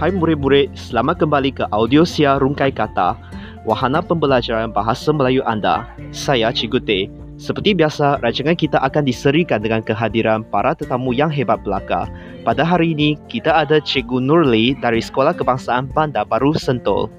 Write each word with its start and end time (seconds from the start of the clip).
Hai 0.00 0.08
murid-murid, 0.16 0.72
selamat 0.72 1.20
kembali 1.20 1.60
ke 1.60 1.68
audio 1.76 2.08
siar 2.08 2.40
Rungkai 2.40 2.72
Kata, 2.72 3.20
wahana 3.68 4.00
pembelajaran 4.00 4.72
bahasa 4.72 5.12
Melayu 5.12 5.44
anda. 5.44 5.84
Saya 6.08 6.48
Cikgu 6.56 6.80
Teh. 6.88 7.04
Seperti 7.36 7.76
biasa, 7.76 8.16
rancangan 8.24 8.56
kita 8.56 8.80
akan 8.80 9.04
diserikan 9.04 9.60
dengan 9.60 9.84
kehadiran 9.84 10.40
para 10.48 10.72
tetamu 10.72 11.12
yang 11.12 11.28
hebat 11.28 11.60
belaka. 11.60 12.08
Pada 12.48 12.64
hari 12.64 12.96
ini, 12.96 13.20
kita 13.28 13.52
ada 13.52 13.76
Cikgu 13.76 14.24
Nurli 14.24 14.72
dari 14.80 15.04
Sekolah 15.04 15.36
Kebangsaan 15.36 15.92
Bandar 15.92 16.24
Baru 16.24 16.56
Sentul. 16.56 17.12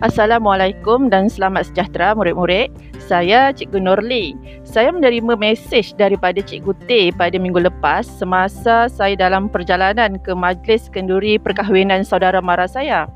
Assalamualaikum 0.00 1.12
dan 1.12 1.28
selamat 1.28 1.68
sejahtera 1.68 2.16
murid-murid. 2.16 2.72
Saya 3.08 3.56
Cikgu 3.56 3.80
Nurli. 3.80 4.36
Saya 4.68 4.92
menerima 4.92 5.32
mesej 5.40 5.96
daripada 5.96 6.44
Cikgu 6.44 6.76
T 6.84 7.08
pada 7.16 7.40
minggu 7.40 7.56
lepas 7.64 8.04
semasa 8.04 8.84
saya 8.92 9.16
dalam 9.16 9.48
perjalanan 9.48 10.20
ke 10.20 10.36
Majlis 10.36 10.92
Kenduri 10.92 11.40
Perkahwinan 11.40 12.04
saudara 12.04 12.44
mara 12.44 12.68
saya. 12.68 13.08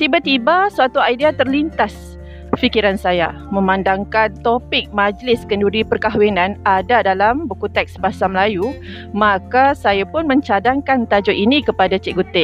Tiba-tiba 0.00 0.72
suatu 0.72 1.04
idea 1.04 1.36
terlintas 1.36 2.16
fikiran 2.56 2.96
saya 2.96 3.36
memandangkan 3.52 4.40
topik 4.40 4.88
Majlis 4.96 5.44
Kenduri 5.44 5.84
Perkahwinan 5.84 6.56
ada 6.64 7.04
dalam 7.04 7.44
buku 7.44 7.68
teks 7.68 8.00
bahasa 8.00 8.24
Melayu, 8.24 8.72
maka 9.12 9.76
saya 9.76 10.08
pun 10.08 10.24
mencadangkan 10.24 11.04
tajuk 11.04 11.36
ini 11.36 11.60
kepada 11.60 12.00
Cikgu 12.00 12.24
T. 12.32 12.36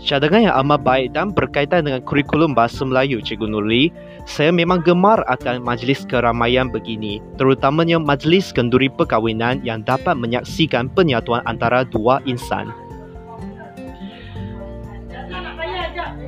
Cadangan 0.00 0.48
yang 0.48 0.56
amat 0.64 0.80
baik 0.80 1.12
dan 1.12 1.28
berkaitan 1.28 1.84
dengan 1.84 2.00
kurikulum 2.02 2.56
bahasa 2.56 2.82
Melayu, 2.88 3.20
Cikgu 3.20 3.52
Nurli. 3.52 3.92
Saya 4.24 4.48
memang 4.48 4.80
gemar 4.80 5.20
akan 5.28 5.60
majlis 5.60 6.08
keramaian 6.08 6.72
begini, 6.72 7.20
terutamanya 7.36 8.00
majlis 8.00 8.48
kenduri 8.48 8.88
perkahwinan 8.88 9.60
yang 9.60 9.84
dapat 9.84 10.16
menyaksikan 10.16 10.88
penyatuan 10.96 11.44
antara 11.44 11.84
dua 11.84 12.24
insan. 12.24 12.72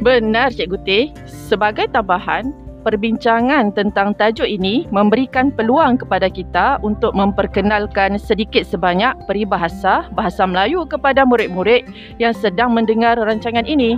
Benar, 0.05 0.53
Cikgu 0.53 0.79
T. 0.85 0.91
Sebagai 1.25 1.89
tambahan, 1.89 2.53
perbincangan 2.83 3.73
tentang 3.73 4.13
tajuk 4.19 4.45
ini 4.45 4.85
memberikan 4.91 5.55
peluang 5.55 6.03
kepada 6.03 6.27
kita 6.27 6.83
untuk 6.83 7.15
memperkenalkan 7.15 8.19
sedikit 8.19 8.67
sebanyak 8.67 9.15
peribahasa 9.31 10.11
bahasa 10.13 10.43
Melayu 10.45 10.85
kepada 10.85 11.23
murid-murid 11.23 11.87
yang 12.19 12.35
sedang 12.35 12.75
mendengar 12.75 13.17
rancangan 13.17 13.65
ini. 13.65 13.97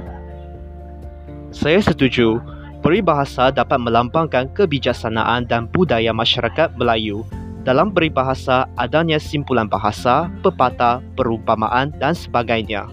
Saya 1.51 1.81
setuju. 1.81 2.39
Peribahasa 2.85 3.49
dapat 3.49 3.81
melambangkan 3.81 4.53
kebijaksanaan 4.53 5.49
dan 5.49 5.65
budaya 5.73 6.13
masyarakat 6.13 6.77
Melayu. 6.77 7.25
Dalam 7.65 7.97
peribahasa 7.97 8.69
adanya 8.77 9.17
simpulan 9.17 9.65
bahasa, 9.65 10.29
pepatah, 10.45 11.01
perumpamaan 11.17 11.97
dan 11.97 12.13
sebagainya. 12.13 12.85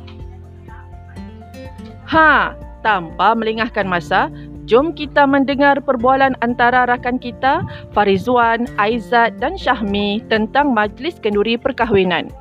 Ha, 2.07 2.55
tanpa 2.83 3.35
melengahkan 3.35 3.83
masa, 3.83 4.31
Jom 4.71 4.95
kita 4.95 5.27
mendengar 5.27 5.83
perbualan 5.83 6.31
antara 6.39 6.87
rakan 6.87 7.19
kita, 7.19 7.59
Farizwan, 7.91 8.71
Aizat 8.79 9.35
dan 9.35 9.59
Syahmi 9.59 10.23
tentang 10.31 10.71
Majlis 10.71 11.19
Kenduri 11.19 11.59
Perkahwinan. 11.59 12.31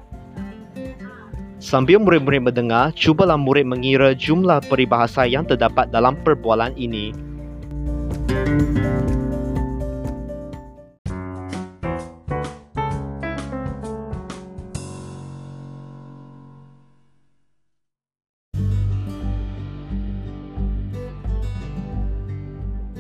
Sambil 1.59 1.99
murid-murid 1.99 2.47
mendengar, 2.47 2.95
cubalah 2.95 3.35
murid 3.35 3.67
mengira 3.67 4.15
jumlah 4.15 4.63
peribahasa 4.71 5.27
yang 5.27 5.43
terdapat 5.43 5.91
dalam 5.91 6.15
perbualan 6.23 6.71
ini. 6.79 7.11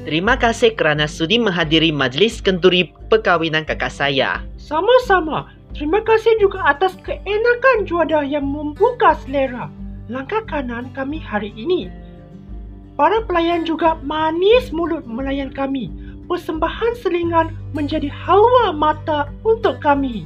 Terima 0.01 0.33
kasih 0.41 0.73
kerana 0.81 1.05
sudi 1.05 1.37
menghadiri 1.37 1.93
majlis 1.93 2.41
kenturi 2.41 2.89
perkahwinan 3.13 3.69
kakak 3.69 3.93
saya. 3.93 4.41
Sama-sama. 4.57 5.53
Terima 5.77 6.01
kasih 6.01 6.41
juga 6.41 6.65
atas 6.65 6.97
keenakan 7.05 7.85
juada 7.85 8.25
yang 8.25 8.49
membuka 8.49 9.13
selera. 9.23 9.69
Langkah 10.09 10.43
kanan 10.49 10.89
kami 10.97 11.21
hari 11.21 11.53
ini. 11.53 11.93
Para 12.97 13.23
pelayan 13.29 13.69
juga 13.69 14.01
manis 14.01 14.73
mulut 14.73 15.05
melayan 15.05 15.53
kami. 15.53 15.93
Persembahan 16.27 16.97
selingan 16.99 17.53
menjadi 17.77 18.09
hawa 18.09 18.73
mata 18.75 19.29
untuk 19.45 19.79
kami. 19.85 20.25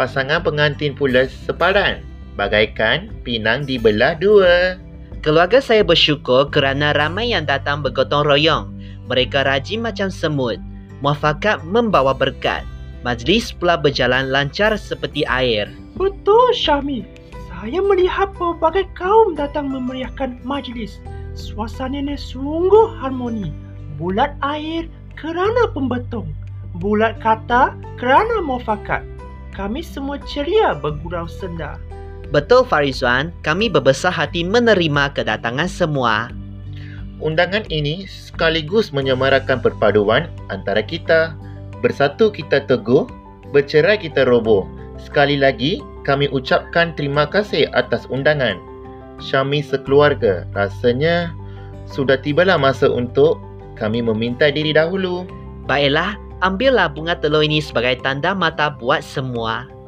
Pasangan 0.00 0.40
pengantin 0.40 0.96
pula 0.96 1.28
sepadan. 1.28 2.00
Bagaikan 2.40 3.12
pinang 3.20 3.68
dibelah 3.68 4.16
dua. 4.16 4.80
Keluarga 5.20 5.60
saya 5.60 5.84
bersyukur 5.84 6.48
kerana 6.48 6.96
ramai 6.96 7.36
yang 7.36 7.44
datang 7.44 7.84
bergotong 7.84 8.24
royong. 8.24 8.72
Mereka 9.04 9.44
rajin 9.44 9.84
macam 9.84 10.08
semut. 10.08 10.56
Muafakat 11.04 11.60
membawa 11.60 12.16
berkat. 12.16 12.64
Majlis 13.04 13.52
pula 13.52 13.76
berjalan 13.76 14.32
lancar 14.32 14.72
seperti 14.80 15.28
air. 15.28 15.68
Betul 16.00 16.56
Syami. 16.56 17.04
Saya 17.52 17.84
melihat 17.84 18.32
pelbagai 18.40 18.88
kaum 18.96 19.36
datang 19.36 19.68
memeriahkan 19.68 20.40
majlis. 20.40 20.96
Suasananya 21.36 22.16
sungguh 22.16 22.96
harmoni. 23.04 23.52
Bulat 24.00 24.32
air 24.40 24.88
kerana 25.20 25.68
pembetong. 25.76 26.32
Bulat 26.80 27.20
kata 27.20 27.76
kerana 28.00 28.40
muafakat. 28.40 29.04
Kami 29.52 29.84
semua 29.84 30.16
ceria 30.24 30.72
bergurau 30.72 31.28
senda. 31.28 31.76
Betul 32.30 32.62
Farizwan, 32.62 33.34
kami 33.42 33.66
berbesar 33.66 34.14
hati 34.14 34.46
menerima 34.46 35.10
kedatangan 35.18 35.66
semua. 35.66 36.30
Undangan 37.18 37.66
ini 37.74 38.06
sekaligus 38.06 38.94
menyemarakan 38.94 39.58
perpaduan 39.58 40.30
antara 40.46 40.78
kita. 40.78 41.34
Bersatu 41.82 42.30
kita 42.30 42.62
teguh, 42.70 43.10
bercerai 43.50 43.98
kita 43.98 44.22
roboh. 44.30 44.62
Sekali 44.94 45.42
lagi, 45.42 45.82
kami 46.06 46.30
ucapkan 46.30 46.94
terima 46.94 47.26
kasih 47.26 47.66
atas 47.74 48.06
undangan. 48.06 48.62
Syami 49.18 49.58
sekeluarga, 49.60 50.46
rasanya 50.54 51.34
sudah 51.90 52.14
tibalah 52.22 52.56
masa 52.56 52.86
untuk 52.86 53.42
kami 53.74 54.06
meminta 54.06 54.54
diri 54.54 54.70
dahulu. 54.70 55.26
Baiklah, 55.66 56.14
ambillah 56.46 56.94
bunga 56.94 57.18
telur 57.18 57.42
ini 57.42 57.58
sebagai 57.58 57.98
tanda 58.06 58.38
mata 58.38 58.70
buat 58.70 59.02
semua. 59.02 59.79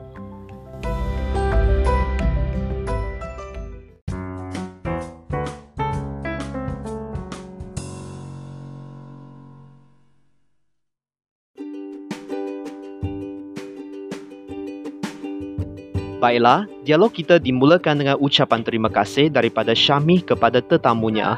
Baiklah, 16.22 16.70
dialog 16.86 17.10
kita 17.10 17.42
dimulakan 17.42 17.98
dengan 17.98 18.14
ucapan 18.22 18.62
terima 18.62 18.86
kasih 18.86 19.26
daripada 19.26 19.74
Syami 19.74 20.22
kepada 20.22 20.62
tetamunya. 20.62 21.34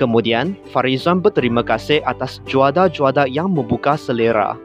Kemudian, 0.00 0.56
Farizan 0.72 1.20
berterima 1.20 1.60
kasih 1.60 2.00
atas 2.08 2.40
juada-juada 2.48 3.28
yang 3.28 3.52
membuka 3.52 3.92
selera. 3.92 4.56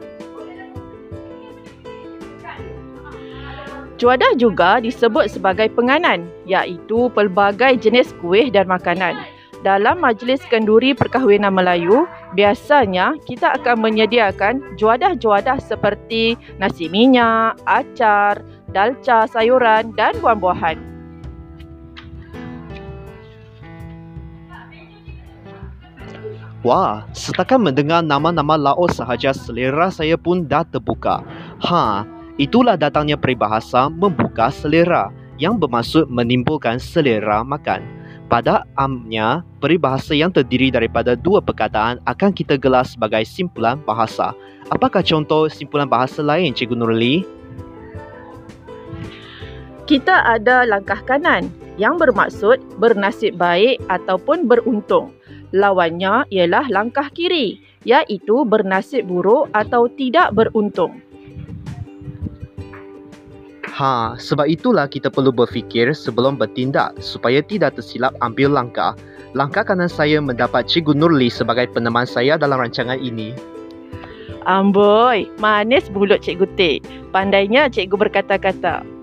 Juadah 4.00 4.40
juga 4.40 4.80
disebut 4.80 5.28
sebagai 5.28 5.68
penganan, 5.76 6.24
iaitu 6.48 7.12
pelbagai 7.12 7.76
jenis 7.76 8.16
kuih 8.24 8.48
dan 8.48 8.72
makanan. 8.72 9.20
Dalam 9.60 10.00
majlis 10.00 10.40
kenduri 10.48 10.96
perkahwinan 10.96 11.52
Melayu, 11.52 12.08
biasanya 12.32 13.20
kita 13.28 13.58
akan 13.60 13.84
menyediakan 13.84 14.64
juadah-juadah 14.80 15.60
seperti 15.60 16.38
nasi 16.56 16.86
minyak, 16.88 17.58
acar, 17.66 18.38
dalca, 18.72 19.24
sayuran 19.28 19.96
dan 19.96 20.16
buah-buahan. 20.20 20.88
Wah, 26.66 27.06
setakat 27.14 27.62
mendengar 27.62 28.02
nama-nama 28.02 28.58
laut 28.58 28.90
sahaja 28.90 29.30
selera 29.30 29.94
saya 29.94 30.18
pun 30.18 30.42
dah 30.42 30.66
terbuka. 30.66 31.22
Ha, 31.62 32.02
itulah 32.34 32.74
datangnya 32.74 33.14
peribahasa 33.14 33.86
membuka 33.86 34.50
selera 34.50 35.14
yang 35.38 35.54
bermaksud 35.54 36.10
menimbulkan 36.10 36.82
selera 36.82 37.46
makan. 37.46 37.86
Pada 38.28 38.66
amnya, 38.76 39.40
peribahasa 39.62 40.12
yang 40.12 40.28
terdiri 40.28 40.68
daripada 40.68 41.16
dua 41.16 41.40
perkataan 41.40 42.02
akan 42.04 42.34
kita 42.34 42.60
gelar 42.60 42.84
sebagai 42.84 43.24
simpulan 43.24 43.80
bahasa. 43.86 44.36
Apakah 44.68 45.00
contoh 45.00 45.48
simpulan 45.48 45.88
bahasa 45.88 46.20
lain, 46.20 46.52
Cikgu 46.52 46.76
Nurli? 46.76 47.37
Kita 49.88 50.20
ada 50.28 50.68
langkah 50.68 51.00
kanan 51.08 51.48
yang 51.80 51.96
bermaksud 51.96 52.60
bernasib 52.76 53.40
baik 53.40 53.80
ataupun 53.88 54.44
beruntung. 54.44 55.16
Lawannya 55.56 56.28
ialah 56.28 56.68
langkah 56.68 57.08
kiri 57.16 57.64
iaitu 57.88 58.44
bernasib 58.44 59.08
buruk 59.08 59.48
atau 59.56 59.88
tidak 59.88 60.36
beruntung. 60.36 61.00
Ha, 63.64 64.12
sebab 64.20 64.44
itulah 64.44 64.90
kita 64.92 65.08
perlu 65.08 65.32
berfikir 65.32 65.96
sebelum 65.96 66.36
bertindak 66.36 66.92
supaya 67.00 67.40
tidak 67.40 67.80
tersilap 67.80 68.12
ambil 68.20 68.52
langkah. 68.52 68.92
Langkah 69.32 69.64
kanan 69.64 69.88
saya 69.88 70.20
mendapat 70.20 70.68
Cikgu 70.68 71.00
Nurli 71.00 71.32
sebagai 71.32 71.64
peneman 71.72 72.04
saya 72.04 72.36
dalam 72.36 72.60
rancangan 72.60 73.00
ini. 73.00 73.32
Amboi, 74.44 75.32
manis 75.40 75.88
mulut 75.96 76.20
Cikgu 76.20 76.46
Teh. 76.60 76.76
Pandainya 77.14 77.72
Cikgu 77.72 77.96
berkata-kata. 77.96 78.97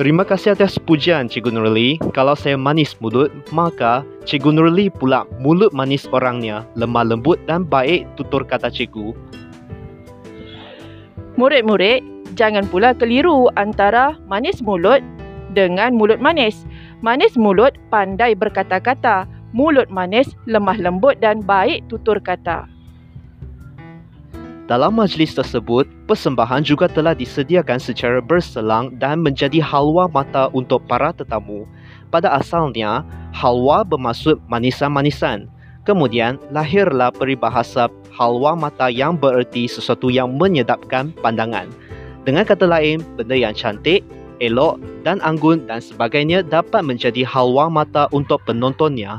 Terima 0.00 0.24
kasih 0.24 0.56
atas 0.56 0.80
pujian 0.80 1.28
Cikgu 1.28 1.52
Nurli. 1.52 2.00
Kalau 2.16 2.32
saya 2.32 2.56
manis 2.56 2.96
mulut, 3.04 3.28
maka 3.52 4.00
Cikgu 4.24 4.56
Nurli 4.56 4.88
pula 4.88 5.28
mulut 5.44 5.76
manis 5.76 6.08
orangnya, 6.08 6.64
lemah 6.72 7.04
lembut 7.04 7.36
dan 7.44 7.68
baik 7.68 8.08
tutur 8.16 8.40
kata 8.40 8.72
cikgu. 8.72 9.12
Murid-murid, 11.36 12.00
jangan 12.32 12.64
pula 12.72 12.96
keliru 12.96 13.52
antara 13.60 14.16
manis 14.24 14.64
mulut 14.64 15.04
dengan 15.52 15.92
mulut 15.92 16.16
manis. 16.16 16.64
Manis 17.04 17.36
mulut 17.36 17.76
pandai 17.92 18.32
berkata-kata, 18.32 19.28
mulut 19.52 19.92
manis 19.92 20.32
lemah 20.48 20.80
lembut 20.80 21.20
dan 21.20 21.44
baik 21.44 21.84
tutur 21.92 22.16
kata. 22.24 22.64
Dalam 24.70 24.94
majlis 24.94 25.34
tersebut, 25.34 25.82
persembahan 26.06 26.62
juga 26.62 26.86
telah 26.86 27.10
disediakan 27.10 27.82
secara 27.82 28.22
berselang 28.22 28.94
dan 29.02 29.18
menjadi 29.18 29.58
halwa 29.58 30.06
mata 30.06 30.46
untuk 30.54 30.86
para 30.86 31.10
tetamu. 31.10 31.66
Pada 32.14 32.30
asalnya, 32.38 33.02
halwa 33.34 33.82
bermaksud 33.82 34.38
manisan-manisan. 34.46 35.50
Kemudian, 35.82 36.38
lahirlah 36.54 37.10
peribahasa 37.10 37.90
halwa 38.14 38.54
mata 38.54 38.86
yang 38.86 39.18
bererti 39.18 39.66
sesuatu 39.66 40.06
yang 40.06 40.38
menyedapkan 40.38 41.10
pandangan. 41.18 41.66
Dengan 42.22 42.46
kata 42.46 42.70
lain, 42.70 43.02
benda 43.18 43.34
yang 43.34 43.58
cantik, 43.58 44.06
elok 44.38 44.78
dan 45.02 45.18
anggun 45.26 45.66
dan 45.66 45.82
sebagainya 45.82 46.46
dapat 46.46 46.86
menjadi 46.86 47.26
halwa 47.26 47.66
mata 47.66 48.06
untuk 48.14 48.38
penontonnya. 48.46 49.18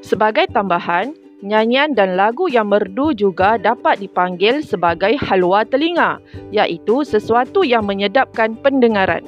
Sebagai 0.00 0.48
tambahan, 0.56 1.12
nyanyian 1.44 1.92
dan 1.92 2.16
lagu 2.16 2.48
yang 2.48 2.72
merdu 2.72 3.12
juga 3.12 3.60
dapat 3.60 4.00
dipanggil 4.00 4.64
sebagai 4.64 5.12
halwa 5.20 5.60
telinga, 5.68 6.18
iaitu 6.48 7.04
sesuatu 7.04 7.60
yang 7.60 7.84
menyedapkan 7.84 8.56
pendengaran. 8.64 9.20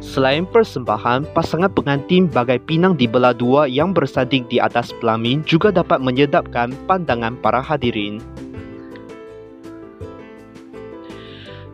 Selain 0.00 0.48
persembahan, 0.48 1.28
pasangan 1.36 1.68
pengantin 1.68 2.32
bagai 2.32 2.64
pinang 2.64 2.96
di 2.96 3.04
belah 3.04 3.36
dua 3.36 3.68
yang 3.68 3.92
bersanding 3.92 4.48
di 4.48 4.56
atas 4.56 4.88
pelamin 5.04 5.44
juga 5.44 5.68
dapat 5.68 6.00
menyedapkan 6.00 6.72
pandangan 6.88 7.36
para 7.44 7.60
hadirin. 7.60 8.16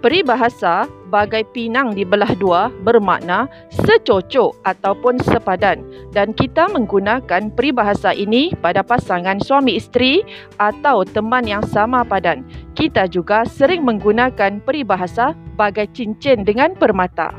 Peribahasa 0.05 0.85
bagai 1.09 1.49
pinang 1.57 1.97
di 1.97 2.05
belah 2.05 2.37
dua 2.37 2.69
bermakna 2.85 3.49
secocok 3.73 4.53
ataupun 4.69 5.17
sepadan 5.25 5.81
dan 6.13 6.37
kita 6.37 6.69
menggunakan 6.69 7.49
peribahasa 7.57 8.13
ini 8.13 8.53
pada 8.61 8.85
pasangan 8.85 9.41
suami 9.41 9.81
isteri 9.81 10.21
atau 10.61 11.09
teman 11.09 11.49
yang 11.49 11.65
sama 11.65 12.05
padan. 12.05 12.45
Kita 12.77 13.09
juga 13.09 13.49
sering 13.49 13.81
menggunakan 13.81 14.61
peribahasa 14.61 15.33
bagai 15.57 15.89
cincin 15.97 16.45
dengan 16.45 16.77
permata. 16.77 17.33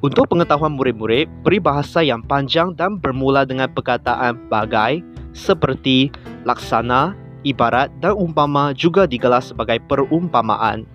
Untuk 0.00 0.32
pengetahuan 0.32 0.80
murid-murid, 0.80 1.28
peribahasa 1.44 2.00
yang 2.00 2.24
panjang 2.24 2.72
dan 2.72 2.96
bermula 2.96 3.44
dengan 3.44 3.68
perkataan 3.68 4.48
bagai 4.48 5.04
seperti 5.36 6.08
laksana, 6.48 7.12
ibarat 7.44 7.92
dan 8.00 8.16
umpama 8.16 8.72
juga 8.72 9.04
digelar 9.04 9.42
sebagai 9.42 9.82
perumpamaan. 9.84 10.86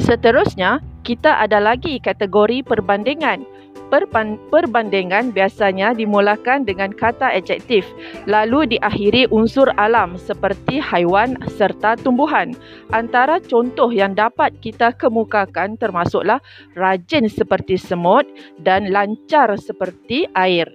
Seterusnya, 0.00 0.82
kita 1.06 1.38
ada 1.38 1.62
lagi 1.62 2.00
kategori 2.02 2.64
perbandingan. 2.66 3.46
Perpan- 3.92 4.40
perbandingan 4.50 5.30
biasanya 5.30 5.94
dimulakan 5.94 6.66
dengan 6.66 6.90
kata 6.90 7.30
adjektif, 7.30 7.86
lalu 8.26 8.74
diakhiri 8.74 9.30
unsur 9.30 9.70
alam 9.78 10.18
seperti 10.18 10.82
haiwan 10.82 11.38
serta 11.54 11.94
tumbuhan. 12.02 12.56
Antara 12.90 13.38
contoh 13.38 13.92
yang 13.94 14.18
dapat 14.18 14.56
kita 14.58 14.90
kemukakan 14.98 15.78
termasuklah 15.78 16.42
rajin 16.74 17.30
seperti 17.30 17.78
semut 17.78 18.26
dan 18.58 18.90
lancar 18.90 19.54
seperti 19.60 20.26
air. 20.34 20.66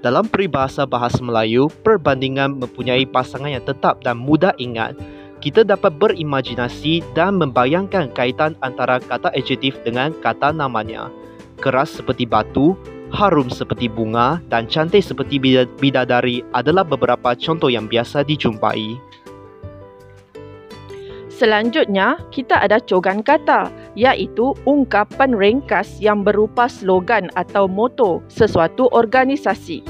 Dalam 0.00 0.24
peribahasa 0.32 0.88
bahasa 0.88 1.20
Melayu, 1.20 1.68
perbandingan 1.84 2.56
mempunyai 2.56 3.04
pasangan 3.04 3.52
yang 3.52 3.60
tetap 3.60 4.00
dan 4.00 4.16
mudah 4.16 4.56
ingat. 4.56 4.96
Kita 5.44 5.60
dapat 5.60 6.00
berimajinasi 6.00 7.04
dan 7.12 7.36
membayangkan 7.36 8.08
kaitan 8.16 8.56
antara 8.64 8.96
kata 8.96 9.28
adjektif 9.36 9.76
dengan 9.84 10.16
kata 10.24 10.56
namanya. 10.56 11.12
Keras 11.60 12.00
seperti 12.00 12.24
batu, 12.24 12.72
harum 13.12 13.52
seperti 13.52 13.92
bunga 13.92 14.40
dan 14.48 14.64
cantik 14.64 15.04
seperti 15.04 15.36
bidadari 15.76 16.40
adalah 16.56 16.84
beberapa 16.84 17.36
contoh 17.36 17.68
yang 17.68 17.84
biasa 17.84 18.24
dijumpai. 18.24 18.96
Selanjutnya, 21.28 22.20
kita 22.32 22.56
ada 22.56 22.80
cogan 22.80 23.20
kata, 23.20 23.68
iaitu 23.98 24.54
ungkapan 24.66 25.34
ringkas 25.34 25.98
yang 25.98 26.22
berupa 26.22 26.70
slogan 26.70 27.30
atau 27.34 27.66
moto 27.66 28.22
sesuatu 28.30 28.86
organisasi. 28.94 29.82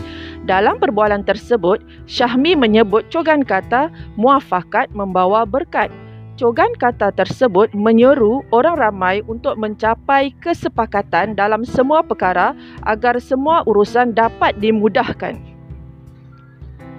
Dalam 0.49 0.81
perbualan 0.81 1.25
tersebut, 1.29 1.85
Syahmi 2.09 2.57
menyebut 2.57 3.09
cogan 3.13 3.45
kata 3.45 3.93
muafakat 4.17 4.89
membawa 4.97 5.45
berkat. 5.45 5.93
Cogan 6.41 6.73
kata 6.73 7.13
tersebut 7.13 7.69
menyeru 7.77 8.41
orang 8.49 8.81
ramai 8.81 9.21
untuk 9.29 9.61
mencapai 9.61 10.33
kesepakatan 10.41 11.37
dalam 11.37 11.69
semua 11.69 12.01
perkara 12.01 12.57
agar 12.89 13.21
semua 13.21 13.61
urusan 13.69 14.17
dapat 14.17 14.57
dimudahkan. 14.57 15.37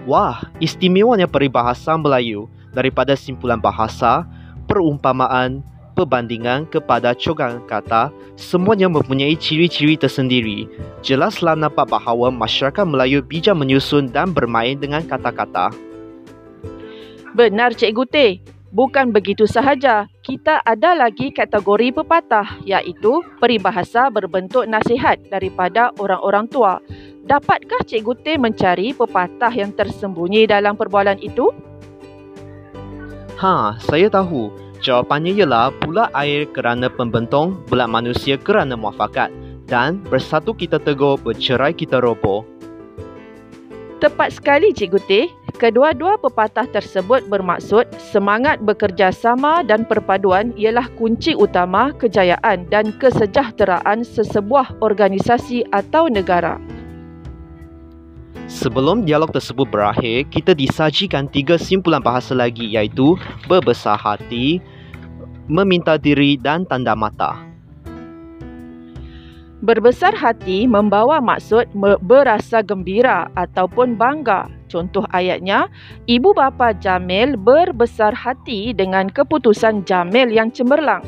Wah, 0.05 0.45
istimewanya 0.61 1.25
peribahasa 1.25 1.97
Melayu 1.97 2.45
daripada 2.69 3.17
simpulan 3.17 3.57
bahasa, 3.57 4.29
perumpamaan, 4.69 5.65
perbandingan 5.93 6.67
kepada 6.71 7.11
cogan 7.13 7.61
kata, 7.67 8.09
semuanya 8.39 8.87
mempunyai 8.87 9.37
ciri-ciri 9.37 9.95
tersendiri. 9.95 10.65
Jelaslah 11.05 11.55
nampak 11.55 11.91
bahawa 11.91 12.33
masyarakat 12.33 12.85
Melayu 12.87 13.19
bijak 13.21 13.55
menyusun 13.55 14.09
dan 14.09 14.31
bermain 14.31 14.79
dengan 14.79 15.03
kata-kata. 15.05 15.69
Benar 17.31 17.71
Cikgu 17.75 18.05
Teh. 18.11 18.31
Bukan 18.71 19.11
begitu 19.11 19.43
sahaja, 19.43 20.07
kita 20.23 20.63
ada 20.63 20.95
lagi 20.95 21.27
kategori 21.27 21.91
pepatah 21.91 22.63
iaitu 22.63 23.19
peribahasa 23.35 24.07
berbentuk 24.07 24.63
nasihat 24.63 25.19
daripada 25.27 25.91
orang-orang 25.99 26.47
tua. 26.47 26.79
Dapatkah 27.27 27.83
Cikgu 27.83 28.13
Teh 28.23 28.39
mencari 28.39 28.95
pepatah 28.95 29.51
yang 29.51 29.75
tersembunyi 29.75 30.47
dalam 30.47 30.79
perbualan 30.79 31.19
itu? 31.19 31.51
Ha, 33.43 33.75
saya 33.83 34.07
tahu. 34.07 34.70
Jawapannya 34.81 35.37
ialah 35.37 35.69
pula 35.77 36.09
air 36.17 36.49
kerana 36.49 36.89
pembentong, 36.89 37.53
bulat 37.69 37.85
manusia 37.85 38.33
kerana 38.33 38.73
muafakat. 38.73 39.29
Dan 39.69 40.01
bersatu 40.09 40.57
kita 40.57 40.81
tegur, 40.81 41.21
bercerai 41.21 41.71
kita 41.71 42.01
roboh. 42.01 42.41
Tepat 44.01 44.41
sekali 44.41 44.73
Cikgu 44.73 44.99
Teh. 45.05 45.29
Kedua-dua 45.61 46.17
pepatah 46.17 46.65
tersebut 46.65 47.29
bermaksud 47.29 47.85
semangat 48.01 48.57
bekerjasama 48.65 49.61
dan 49.61 49.85
perpaduan 49.85 50.49
ialah 50.57 50.89
kunci 50.97 51.37
utama 51.37 51.93
kejayaan 52.01 52.65
dan 52.73 52.89
kesejahteraan 52.97 54.01
sesebuah 54.01 54.81
organisasi 54.81 55.69
atau 55.69 56.09
negara. 56.09 56.57
Sebelum 58.49 59.05
dialog 59.05 59.29
tersebut 59.29 59.69
berakhir, 59.69 60.27
kita 60.33 60.57
disajikan 60.57 61.29
tiga 61.29 61.55
simpulan 61.61 62.01
bahasa 62.01 62.33
lagi 62.33 62.73
iaitu 62.73 63.15
berbesar 63.45 63.95
hati, 63.95 64.59
meminta 65.51 65.99
diri 65.99 66.39
dan 66.39 66.63
tanda 66.63 66.95
mata. 66.95 67.51
Berbesar 69.61 70.17
hati 70.17 70.65
membawa 70.65 71.21
maksud 71.21 71.69
berasa 72.01 72.65
gembira 72.65 73.29
ataupun 73.37 73.93
bangga. 73.93 74.49
Contoh 74.65 75.05
ayatnya, 75.13 75.69
ibu 76.09 76.33
bapa 76.33 76.73
Jamil 76.73 77.37
berbesar 77.37 78.09
hati 78.15 78.73
dengan 78.73 79.11
keputusan 79.13 79.85
Jamil 79.85 80.33
yang 80.33 80.49
cemerlang. 80.49 81.05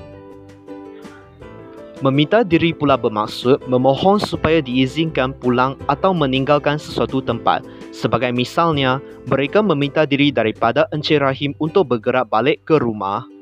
Meminta 2.05 2.45
diri 2.45 2.75
pula 2.77 2.93
bermaksud 3.00 3.65
memohon 3.65 4.21
supaya 4.21 4.62
diizinkan 4.62 5.33
pulang 5.39 5.73
atau 5.89 6.13
meninggalkan 6.13 6.77
sesuatu 6.77 7.25
tempat. 7.25 7.65
Sebagai 7.89 8.29
misalnya, 8.35 9.01
mereka 9.25 9.65
meminta 9.65 10.05
diri 10.05 10.29
daripada 10.29 10.85
Encik 10.93 11.23
Rahim 11.23 11.57
untuk 11.57 11.89
bergerak 11.89 12.29
balik 12.29 12.62
ke 12.67 12.77
rumah. 12.77 13.33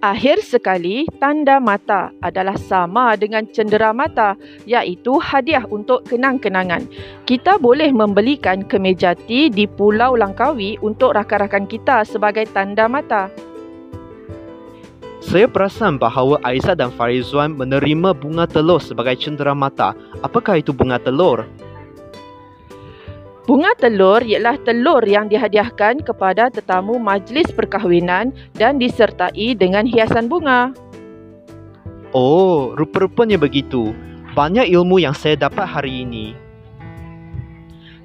Akhir 0.00 0.40
sekali, 0.40 1.04
tanda 1.20 1.60
mata 1.60 2.08
adalah 2.24 2.56
sama 2.56 3.20
dengan 3.20 3.44
cendera 3.44 3.92
mata 3.92 4.32
iaitu 4.64 5.20
hadiah 5.20 5.60
untuk 5.68 6.08
kenang-kenangan. 6.08 6.88
Kita 7.28 7.60
boleh 7.60 7.92
membelikan 7.92 8.64
kemeja 8.64 9.12
tea 9.12 9.52
di 9.52 9.68
Pulau 9.68 10.16
Langkawi 10.16 10.80
untuk 10.80 11.12
rakan-rakan 11.12 11.68
kita 11.68 12.08
sebagai 12.08 12.48
tanda 12.48 12.88
mata. 12.88 13.28
Saya 15.20 15.44
perasan 15.44 16.00
bahawa 16.00 16.40
Aizat 16.48 16.80
dan 16.80 16.88
Farizwan 16.96 17.52
menerima 17.52 18.16
bunga 18.16 18.48
telur 18.48 18.80
sebagai 18.80 19.20
cendera 19.20 19.52
mata. 19.52 19.92
Apakah 20.24 20.64
itu 20.64 20.72
bunga 20.72 20.96
telur? 20.96 21.44
Bunga 23.48 23.72
telur 23.80 24.20
ialah 24.20 24.60
telur 24.68 25.00
yang 25.08 25.32
dihadiahkan 25.32 26.04
kepada 26.04 26.52
tetamu 26.52 27.00
majlis 27.00 27.48
perkahwinan 27.50 28.36
dan 28.52 28.76
disertai 28.76 29.56
dengan 29.56 29.88
hiasan 29.88 30.28
bunga. 30.28 30.76
Oh, 32.12 32.76
rupa-rupanya 32.76 33.40
begitu. 33.40 33.96
Banyak 34.36 34.68
ilmu 34.68 35.00
yang 35.00 35.16
saya 35.16 35.40
dapat 35.40 35.66
hari 35.66 36.04
ini. 36.04 36.49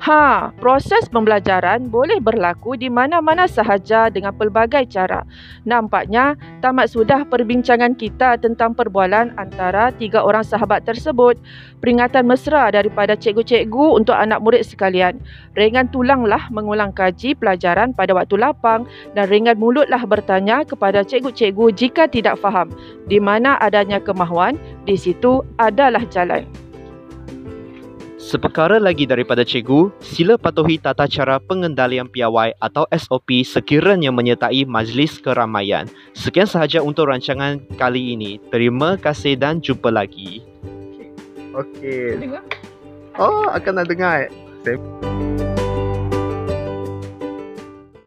Ha, 0.06 0.54
proses 0.62 1.10
pembelajaran 1.10 1.90
boleh 1.90 2.22
berlaku 2.22 2.78
di 2.78 2.94
mana-mana 2.94 3.50
sahaja 3.50 4.06
dengan 4.14 4.38
pelbagai 4.38 4.86
cara. 4.86 5.26
Nampaknya 5.66 6.38
tamat 6.62 6.94
sudah 6.94 7.26
perbincangan 7.26 7.98
kita 7.98 8.38
tentang 8.38 8.78
perbualan 8.78 9.34
antara 9.34 9.90
tiga 9.98 10.22
orang 10.22 10.46
sahabat 10.46 10.86
tersebut. 10.86 11.42
Peringatan 11.82 12.30
mesra 12.30 12.70
daripada 12.70 13.18
cikgu-cikgu 13.18 13.98
untuk 13.98 14.14
anak 14.14 14.46
murid 14.46 14.62
sekalian. 14.62 15.18
Ringan 15.58 15.90
tulanglah 15.90 16.54
mengulang 16.54 16.94
kaji 16.94 17.34
pelajaran 17.34 17.98
pada 17.98 18.14
waktu 18.14 18.38
lapang 18.38 18.86
dan 19.18 19.26
ringan 19.26 19.58
mulutlah 19.58 20.06
bertanya 20.06 20.62
kepada 20.70 21.02
cikgu-cikgu 21.02 21.74
jika 21.74 22.06
tidak 22.06 22.38
faham. 22.38 22.70
Di 23.10 23.18
mana 23.18 23.58
adanya 23.58 23.98
kemahuan, 23.98 24.54
di 24.86 25.02
situ 25.02 25.42
adalah 25.58 26.06
jalan. 26.14 26.46
Seperkara 28.36 28.84
lagi 28.84 29.08
daripada 29.08 29.48
cikgu, 29.48 29.96
sila 30.04 30.36
patuhi 30.36 30.76
tata 30.76 31.08
cara 31.08 31.40
pengendalian 31.40 32.12
piawai 32.12 32.52
atau 32.60 32.84
SOP 32.92 33.48
sekiranya 33.48 34.12
menyertai 34.12 34.68
majlis 34.68 35.24
keramaian. 35.24 35.88
Sekian 36.12 36.44
sahaja 36.44 36.84
untuk 36.84 37.08
rancangan 37.08 37.64
kali 37.80 38.12
ini. 38.12 38.36
Terima 38.52 39.00
kasih 39.00 39.40
dan 39.40 39.64
jumpa 39.64 39.88
lagi. 39.88 40.44
Okey. 41.56 42.28
Oh, 43.16 43.48
akan 43.48 43.72
nak 43.80 43.88
dengar. 43.88 44.28
Saya... 44.68 45.55